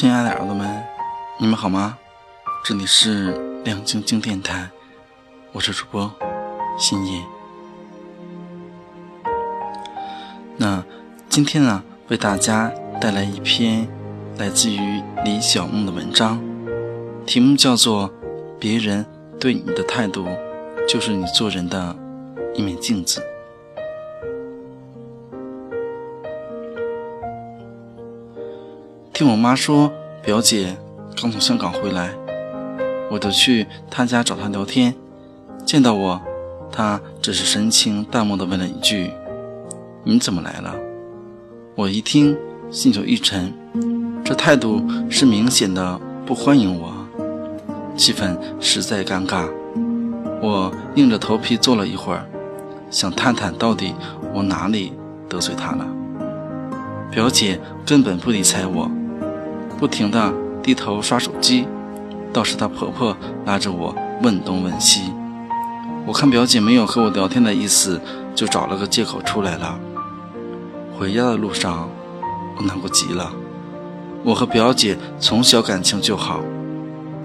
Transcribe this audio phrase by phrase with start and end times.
[0.00, 0.82] 亲爱的耳朵们，
[1.38, 1.98] 你们好吗？
[2.64, 3.34] 这里是
[3.64, 4.70] 亮晶晶电台，
[5.52, 6.10] 我是主播
[6.78, 7.22] 新叶。
[10.56, 10.82] 那
[11.28, 13.86] 今天呢，为大家带来一篇
[14.38, 16.42] 来自于李小梦的文章，
[17.26, 18.08] 题目叫做
[18.58, 19.04] 《别人
[19.38, 20.26] 对你的态度，
[20.88, 21.94] 就是你做人的
[22.54, 23.20] 一面镜子》。
[29.20, 29.92] 听我妈说，
[30.22, 30.74] 表姐
[31.20, 32.08] 刚从香港回来，
[33.10, 34.94] 我就去她家找她聊天。
[35.66, 36.18] 见到我，
[36.72, 39.10] 她只是神情淡漠地问了一句
[40.04, 40.74] ：“你怎么来了？”
[41.76, 42.34] 我一听，
[42.70, 43.52] 心就一沉，
[44.24, 46.90] 这态度是明显的不欢迎我，
[47.98, 49.46] 气氛实在尴尬。
[50.40, 52.24] 我硬着头皮坐了一会儿，
[52.90, 53.94] 想探探到底
[54.32, 54.94] 我哪里
[55.28, 55.86] 得罪她了。
[57.10, 58.90] 表姐根本不理睬我。
[59.80, 60.30] 不停地
[60.62, 61.66] 低头刷手机，
[62.34, 65.10] 倒是她婆婆拉着我问东问西。
[66.06, 67.98] 我看表姐没有和我聊天的意思，
[68.34, 69.80] 就找了个借口出来了。
[70.98, 71.88] 回家的路上，
[72.58, 73.32] 我难过极了。
[74.22, 76.40] 我和表姐从小感情就好，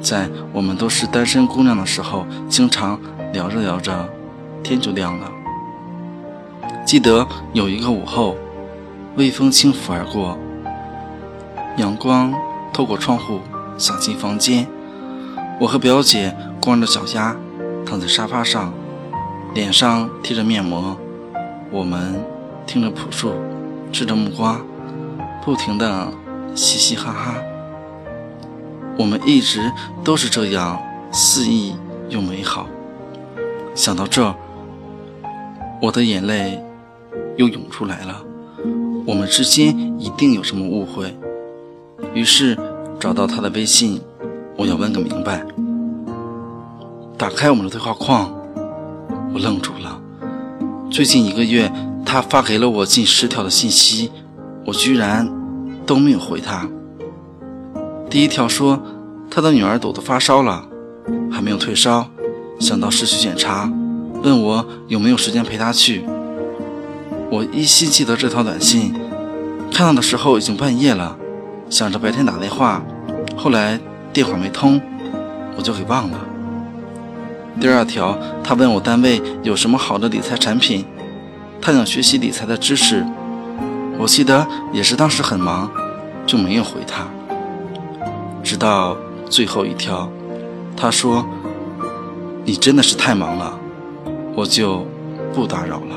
[0.00, 3.00] 在我们都是单身姑娘的时候，经常
[3.32, 4.08] 聊着聊着，
[4.62, 5.28] 天就亮了。
[6.86, 8.36] 记得有一个午后，
[9.16, 10.38] 微风轻拂而过。
[11.76, 12.32] 阳光
[12.72, 13.40] 透过窗户
[13.76, 14.66] 洒进房间，
[15.60, 17.36] 我和表姐光着脚丫
[17.84, 18.72] 躺在沙发上，
[19.54, 20.96] 脸上贴着面膜。
[21.72, 22.24] 我们
[22.64, 23.32] 听着朴树，
[23.92, 24.60] 吃着木瓜，
[25.44, 26.12] 不停的
[26.54, 27.34] 嘻嘻哈哈。
[28.96, 29.72] 我们一直
[30.04, 30.80] 都是这样
[31.10, 31.74] 肆意
[32.08, 32.68] 又美好。
[33.74, 34.36] 想到这儿，
[35.82, 36.62] 我的眼泪
[37.36, 38.22] 又涌出来了。
[39.04, 41.12] 我们之间一定有什么误会。
[42.12, 42.58] 于是
[43.00, 44.00] 找到他的微信，
[44.56, 45.44] 我要问个明白。
[47.16, 48.32] 打开我们的对话框，
[49.32, 50.00] 我愣住了。
[50.90, 51.72] 最近一个月，
[52.04, 54.10] 他发给了我近十条的信息，
[54.66, 55.28] 我居然
[55.86, 56.68] 都没有回他。
[58.10, 58.80] 第一条说
[59.30, 60.66] 他的女儿抖得发烧了，
[61.30, 62.08] 还没有退烧，
[62.60, 63.72] 想到市区检查，
[64.22, 66.04] 问我有没有时间陪他去。
[67.30, 68.94] 我依稀记得这条短信，
[69.72, 71.16] 看到的时候已经半夜了。
[71.74, 72.80] 想着白天打电话，
[73.36, 73.80] 后来
[74.12, 74.80] 电话没通，
[75.56, 76.20] 我就给忘了。
[77.60, 80.84] 第二条，他问我单位有什么好的理财产品，
[81.60, 83.04] 他想学习理财的知识。
[83.98, 85.68] 我记得也是当时很忙，
[86.24, 87.08] 就没有回他。
[88.44, 88.96] 直到
[89.28, 90.08] 最后一条，
[90.76, 91.26] 他说
[92.46, 93.52] ：“你真的是太忙了，
[94.36, 94.86] 我就
[95.32, 95.96] 不打扰了。”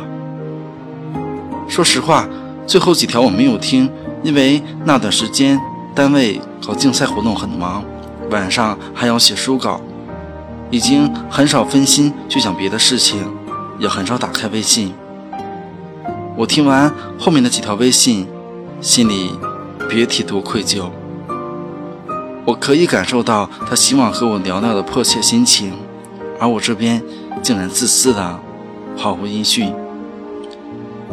[1.70, 2.28] 说实话，
[2.66, 3.88] 最后几条我没有听。
[4.24, 5.60] 因为那段时间
[5.94, 7.84] 单位搞竞赛活动很忙，
[8.32, 9.80] 晚上还要写书稿，
[10.70, 13.24] 已经很少分心去想别的事情，
[13.80, 14.94] 也很少打开微信。
[16.36, 18.28] 我听完后面的几条微信，
[18.82, 19.32] 心里
[19.90, 20.90] 别提多愧疚。
[22.46, 25.74] 我可以感受到他希望和我聊聊的迫切心情，
[26.40, 27.02] 而我这边
[27.42, 28.40] 竟然自私的
[28.96, 29.74] 毫无音讯。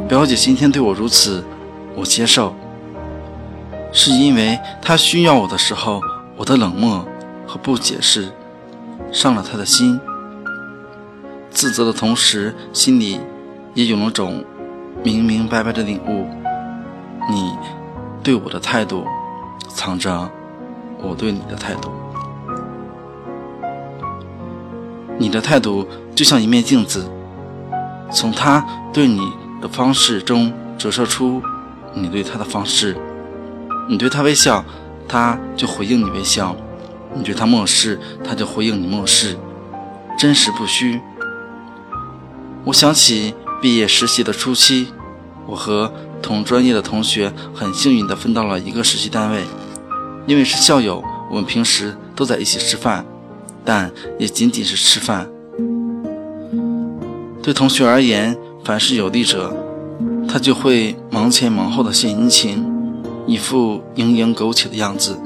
[0.08, 1.44] 表姐今天对我如此，
[1.96, 2.54] 我接受。
[3.96, 6.00] 是因为他需要我的时候，
[6.36, 7.06] 我的冷漠
[7.46, 8.32] 和不解释
[9.12, 9.98] 伤了他的心。
[11.50, 13.20] 自责的同时，心里
[13.72, 14.44] 也有了种
[15.04, 16.26] 明明白白的领悟：
[17.30, 17.56] 你
[18.20, 19.06] 对我的态度，
[19.68, 20.28] 藏着
[21.00, 21.92] 我对你的态度。
[25.16, 27.08] 你的态度就像一面镜子，
[28.10, 29.20] 从他对你
[29.62, 31.40] 的方式中折射出
[31.92, 32.96] 你对他的方式。
[33.88, 34.64] 你对他微笑，
[35.06, 36.56] 他就回应你微笑；
[37.14, 39.36] 你对他漠视，他就回应你漠视。
[40.18, 41.00] 真实不虚。
[42.64, 44.88] 我想起毕业实习的初期，
[45.46, 45.92] 我和
[46.22, 49.42] 同专业的同学很幸运地分到了一个实习单位，
[50.26, 53.04] 因为是校友，我们平时都在一起吃饭，
[53.64, 55.28] 但也仅仅是吃饭。
[57.42, 58.34] 对同学而言，
[58.64, 59.54] 凡是有利者，
[60.26, 62.73] 他就会忙前忙后的献殷勤。
[63.26, 65.16] 一副蝇营苟且的样子，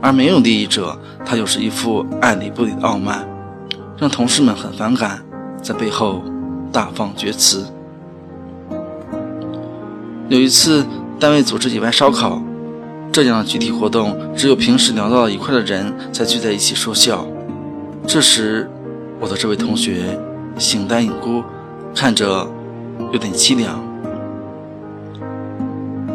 [0.00, 3.26] 而没有利益者，他又是一副爱理不理的傲慢，
[3.96, 5.22] 让同事们很反感，
[5.62, 6.22] 在背后
[6.70, 7.66] 大放厥词。
[10.28, 10.84] 有一次，
[11.18, 12.42] 单位组织野外烧烤，
[13.12, 17.26] 这样的集体活动，只有平时聊到一块的人才聚在一起说笑。
[18.06, 18.68] 这时，
[19.20, 20.18] 我的这位同学
[20.58, 21.42] 形单影孤，
[21.94, 22.46] 看着
[23.12, 23.91] 有点凄凉。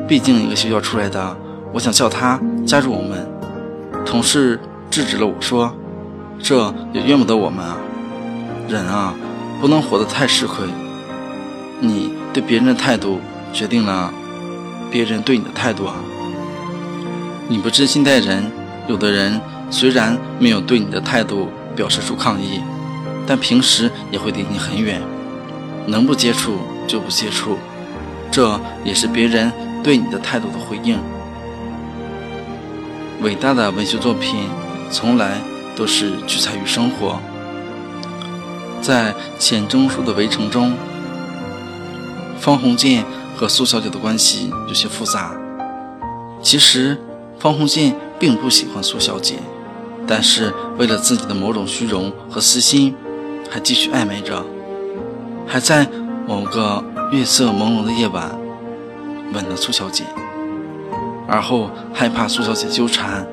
[0.08, 1.36] 毕竟一个学校出来的，
[1.74, 3.28] 我想叫他加入我们，
[4.06, 4.58] 同事
[4.90, 5.74] 制止了我说
[6.42, 7.78] ：“这也怨不得我们啊，
[8.70, 9.14] 人啊，
[9.60, 10.66] 不能活得太吃亏。
[11.82, 13.20] 你对别人的态度，
[13.52, 14.14] 决定了
[14.90, 15.96] 别人对你的态度啊。
[17.50, 18.50] 你不真心待人，
[18.88, 22.62] 有的人虽然没有对你的态度表示出抗议，
[23.26, 25.02] 但平时也会离你很远，
[25.86, 27.58] 能不接触就不接触，
[28.32, 29.52] 这也是别人
[29.88, 31.00] 对你的态度的回应。”
[33.24, 34.36] 伟大的文学作品
[34.92, 35.40] 从来
[35.78, 37.22] 都是取材于生活。
[38.82, 40.74] 在钱钟书的《围城》中，
[42.38, 43.06] 方鸿渐
[43.38, 45.32] 和苏小姐的关系有些复杂。
[46.42, 46.98] 其实，
[47.40, 49.36] 方鸿渐并不喜欢苏小姐，
[50.06, 52.94] 但是为了自己的某种虚荣和私心，
[53.50, 54.46] 还继续暧昧着，
[55.48, 55.88] 还在
[56.28, 56.84] 某个
[57.14, 58.30] 月色朦胧的夜晚
[59.34, 60.04] 吻了苏小姐。
[61.28, 63.28] 而后害怕苏小姐纠缠，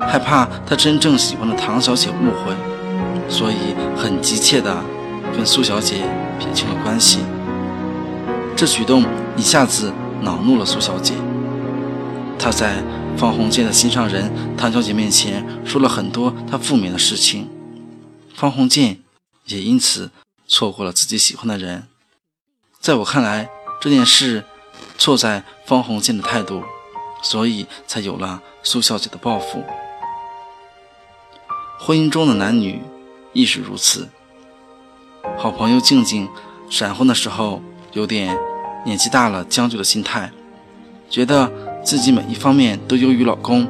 [0.00, 2.54] 害怕他真正喜欢的唐小姐误会，
[3.28, 4.76] 所以很急切地
[5.36, 6.02] 跟苏小姐
[6.38, 7.20] 撇清了关系。
[8.56, 9.04] 这举动
[9.36, 9.92] 一下子
[10.22, 11.14] 恼怒了苏小姐，
[12.36, 12.82] 她在
[13.16, 17.48] 方鸿渐的心上人唐小姐面前说了很多她负面的事情，
[18.34, 18.98] 方鸿渐
[19.46, 20.10] 也因此
[20.48, 21.84] 错过了自己喜欢的人。
[22.80, 23.48] 在我看来，
[23.80, 24.44] 这件事
[24.98, 26.62] 错在方鸿渐的态度。
[27.20, 29.64] 所以才有了苏小姐的报复。
[31.80, 32.80] 婚姻中的男女
[33.32, 34.08] 亦是如此。
[35.36, 36.28] 好朋友静静
[36.70, 37.60] 闪婚的时候，
[37.92, 38.38] 有点
[38.84, 40.30] 年纪大了将就的心态，
[41.10, 41.50] 觉得
[41.82, 43.66] 自己每一方面都优于老公。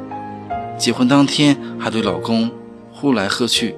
[0.79, 2.51] 结婚当天还对老公
[2.93, 3.75] 呼来喝去。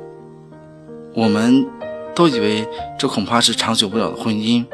[1.14, 1.64] 我们
[2.12, 2.67] 都以为
[2.99, 4.67] 这恐怕是长久不了的婚姻，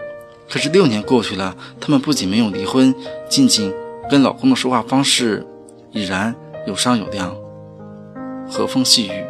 [0.49, 2.95] 可是六年过去了，他们不仅没有离婚，
[3.29, 3.73] 静静。
[4.09, 5.45] 跟老公的说话方式
[5.91, 6.33] 已然
[6.65, 7.35] 有商有量，
[8.49, 9.25] 和风细雨，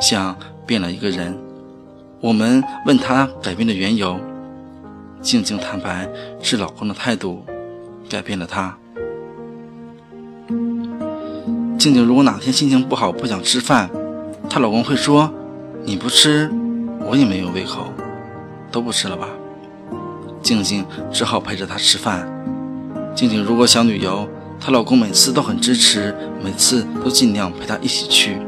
[0.00, 0.34] 像
[0.66, 1.36] 变了一个人。
[2.22, 4.18] 我们问他改变的缘由，
[5.20, 6.08] 静静坦白
[6.40, 7.44] 是老公的态度
[8.08, 8.74] 改变了她。
[11.78, 13.90] 静静如果哪天心情不好不想吃饭，
[14.48, 15.30] 她老公会说
[15.84, 16.50] ：“你不吃，
[17.00, 17.92] 我也没有胃口，
[18.72, 19.28] 都不吃了吧。”
[20.42, 22.28] 静静只好陪着他吃饭。
[23.14, 24.28] 静静如果想旅游，
[24.60, 28.38] 她老公每次都很支持，每次都尽量陪她一起去。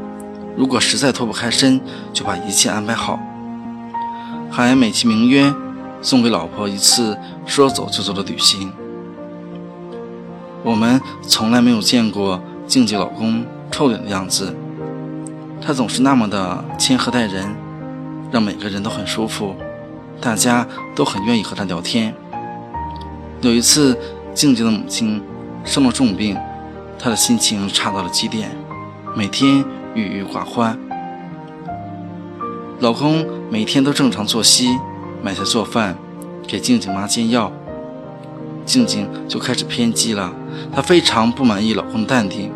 [0.55, 1.81] 如果实在脱不开身，
[2.13, 3.19] 就把一切安排好，
[4.49, 5.53] 还美其名曰
[6.01, 8.71] 送给老婆一次说走就走的旅行。
[10.63, 14.55] 我们从来没有见过静静老公臭脸的样子，
[15.59, 17.53] 他总是那么的谦和待人，
[18.31, 19.55] 让每个人都很舒服，
[20.23, 20.65] 大家
[20.95, 22.15] 都很愿意和他聊天。
[23.41, 23.97] 有一次。
[24.33, 25.21] 静静的母亲
[25.63, 26.35] 生了重病，
[26.97, 28.49] 她的心情差到了极点，
[29.15, 30.75] 每天郁郁寡欢。
[32.79, 34.75] 老公每天都正常作息，
[35.21, 35.95] 买菜做饭，
[36.47, 37.51] 给静静妈煎药。
[38.65, 40.33] 静静就开始偏激了，
[40.73, 42.51] 她非常不满意老公的淡定。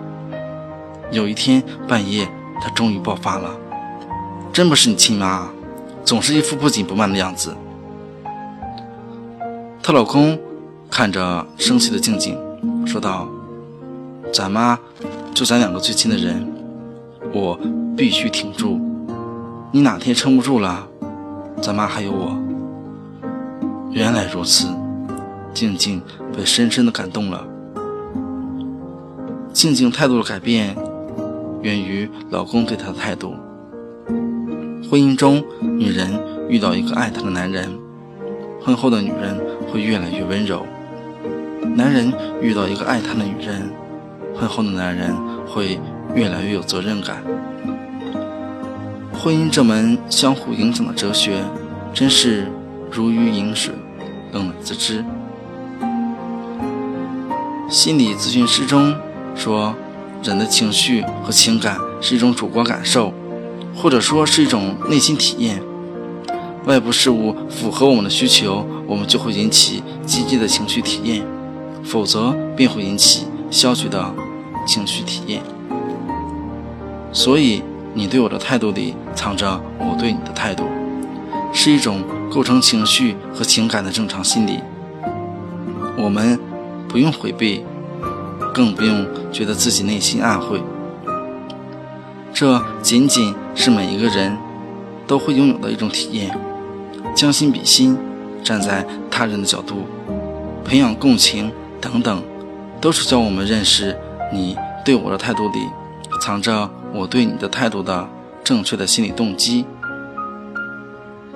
[1.11, 2.27] 有一天半夜，
[2.59, 3.51] 她终于爆发了
[4.51, 5.47] ：“真不是你亲妈，
[6.07, 7.53] 总是一副不紧不慢的样子。”
[9.83, 10.39] 她老公。
[10.89, 12.39] 看着生气的静静，
[12.87, 13.27] 说道
[14.33, 14.79] ：“咱妈
[15.33, 16.47] 就咱两个最亲的人，
[17.33, 17.59] 我
[17.95, 18.79] 必须挺住。
[19.73, 20.87] 你哪天撑不住了，
[21.61, 22.37] 咱妈还有我。”
[23.91, 24.69] 原来如此，
[25.53, 26.01] 静静
[26.35, 27.45] 被深深的感动了。
[29.51, 30.73] 静静态度的改变，
[31.61, 33.35] 源于老公对她的态度。
[34.89, 35.43] 婚姻中，
[35.77, 36.17] 女人
[36.47, 37.77] 遇到一个爱她的男人，
[38.61, 39.37] 婚后的女人
[39.69, 40.65] 会越来越温柔。
[41.75, 43.69] 男人遇到一个爱他的女人，
[44.33, 45.13] 婚后的男人
[45.45, 45.77] 会
[46.15, 47.21] 越来越有责任感。
[49.11, 51.43] 婚姻这门相互影响的哲学，
[51.93, 52.47] 真是
[52.89, 53.75] 如鱼饮水，
[54.31, 55.03] 冷暖自知。
[57.69, 58.95] 心理咨询师中
[59.35, 59.75] 说，
[60.23, 63.13] 人的情绪和情感是一种主观感受，
[63.77, 65.61] 或者说是一种内心体验。
[66.65, 71.23] 外部事物符合我们的需求，我们就会引起积极的情绪体验。
[71.83, 74.13] 否则便会引起消极的
[74.65, 75.41] 情绪体验。
[77.13, 80.65] 所以，你对我的态度里藏着我对你的态度，
[81.53, 84.59] 是一种构成情绪和情感的正常心理。
[85.95, 86.37] 我们
[86.89, 87.63] 不用回避，
[88.53, 90.61] 更不用觉得自己内心暗晦。
[92.33, 94.37] 这仅仅是每一个人
[95.05, 96.33] 都会拥有的一种体验。
[97.13, 97.97] 将心比心，
[98.41, 99.85] 站在他人的角度，
[100.63, 101.51] 培养共情。
[101.79, 102.23] 等等，
[102.81, 103.95] 都是教我们认识
[104.33, 105.59] 你对我的态度里
[106.19, 108.09] 藏着我对你的态度的
[108.43, 109.63] 正确的心理动机。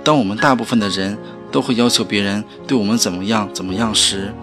[0.03, 1.15] 当我们大部分的人
[1.51, 4.33] 都会要求别人对我们怎么样怎么样时，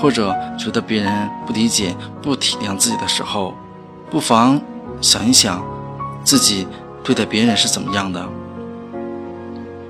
[0.00, 3.54] 或者觉得别人不理解、不体谅自己的时候，
[4.10, 4.58] 不妨
[5.02, 5.62] 想一想，
[6.24, 6.66] 自己
[7.02, 8.28] 对待别人是怎么样的。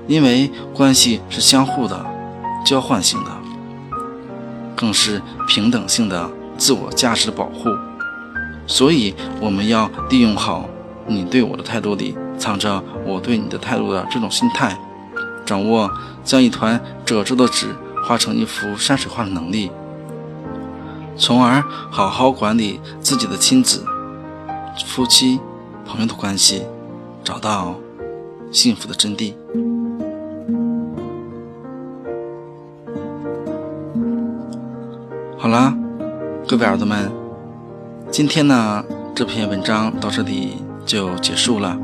[0.07, 2.05] 因为关系是相互的、
[2.65, 3.31] 交换性的，
[4.75, 7.69] 更是平等性的自我价值的保护。
[8.67, 10.69] 所以，我们要利用好
[11.07, 14.77] 你对我的态度里藏着我对你的态度的这种心态，
[15.45, 15.91] 掌握
[16.23, 19.71] 将一团褶皱的纸画成一幅山水画的能力，
[21.17, 23.85] 从而好好管理自己的亲子、
[24.85, 25.39] 夫妻、
[25.85, 26.63] 朋友的关系，
[27.23, 27.75] 找到
[28.51, 29.33] 幸福的真谛。
[35.37, 35.73] 好啦，
[36.47, 37.11] 各位耳朵们。
[38.11, 38.83] 今天呢，
[39.15, 41.77] 这篇文章到这里就结束了。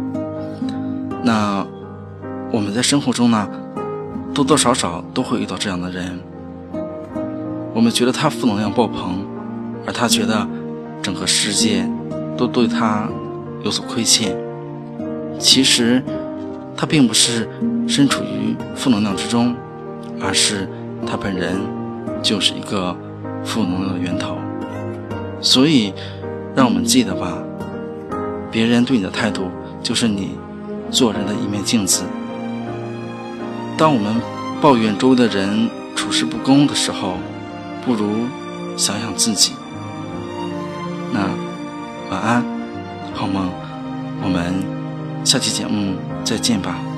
[1.23, 1.65] 那
[2.51, 3.47] 我们在生活中呢，
[4.33, 6.19] 多多少少都会遇到这样的人。
[7.73, 9.25] 我们觉得他负能量爆棚，
[9.85, 10.45] 而他觉得
[11.01, 11.89] 整个世界
[12.37, 13.07] 都对他
[13.63, 14.37] 有所亏欠。
[15.39, 16.03] 其实
[16.77, 17.49] 他并不是
[17.87, 19.55] 身处于负能量之中，
[20.21, 20.69] 而是
[21.07, 21.59] 他本人
[22.21, 22.95] 就是一个
[23.43, 24.37] 负能量的源头。
[25.41, 25.93] 所以。
[26.55, 27.37] 让我们记得吧，
[28.51, 29.49] 别人对你的态度
[29.81, 30.31] 就是你
[30.91, 32.03] 做人的一面镜子。
[33.77, 34.15] 当我们
[34.59, 37.13] 抱怨周围的人处事不公的时候，
[37.85, 38.25] 不如
[38.75, 39.53] 想想自己。
[41.13, 41.21] 那
[42.11, 42.43] 晚安，
[43.13, 43.49] 好梦，
[44.21, 44.53] 我们
[45.23, 46.88] 下期节目再见吧。